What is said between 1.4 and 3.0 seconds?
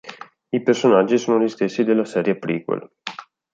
gli stessi della serie prequel.